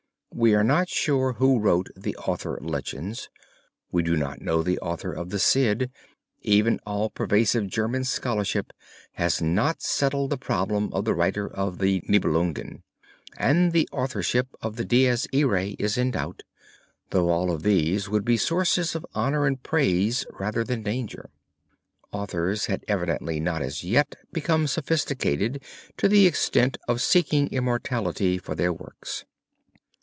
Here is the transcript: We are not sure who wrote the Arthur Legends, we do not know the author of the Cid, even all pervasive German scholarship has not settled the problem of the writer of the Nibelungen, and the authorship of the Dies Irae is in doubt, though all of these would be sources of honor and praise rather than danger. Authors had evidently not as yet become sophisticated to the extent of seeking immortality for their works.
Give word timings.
We 0.33 0.55
are 0.55 0.63
not 0.63 0.87
sure 0.89 1.33
who 1.33 1.59
wrote 1.59 1.89
the 1.95 2.15
Arthur 2.25 2.57
Legends, 2.61 3.29
we 3.91 4.01
do 4.01 4.15
not 4.15 4.41
know 4.41 4.63
the 4.63 4.79
author 4.79 5.11
of 5.11 5.29
the 5.29 5.37
Cid, 5.37 5.91
even 6.41 6.79
all 6.85 7.09
pervasive 7.09 7.67
German 7.67 8.05
scholarship 8.05 8.71
has 9.15 9.41
not 9.41 9.81
settled 9.81 10.29
the 10.29 10.37
problem 10.37 10.91
of 10.93 11.03
the 11.03 11.13
writer 11.13 11.49
of 11.49 11.79
the 11.79 12.01
Nibelungen, 12.07 12.81
and 13.37 13.73
the 13.73 13.89
authorship 13.91 14.47
of 14.61 14.77
the 14.77 14.85
Dies 14.85 15.27
Irae 15.35 15.75
is 15.77 15.97
in 15.97 16.11
doubt, 16.11 16.43
though 17.09 17.29
all 17.29 17.51
of 17.51 17.63
these 17.63 18.07
would 18.07 18.23
be 18.23 18.37
sources 18.37 18.95
of 18.95 19.05
honor 19.13 19.45
and 19.45 19.61
praise 19.61 20.25
rather 20.39 20.63
than 20.63 20.81
danger. 20.81 21.29
Authors 22.13 22.67
had 22.67 22.85
evidently 22.87 23.41
not 23.41 23.61
as 23.61 23.83
yet 23.83 24.15
become 24.31 24.65
sophisticated 24.65 25.61
to 25.97 26.07
the 26.07 26.25
extent 26.25 26.77
of 26.87 27.01
seeking 27.01 27.49
immortality 27.49 28.37
for 28.37 28.55
their 28.55 28.71
works. 28.71 29.25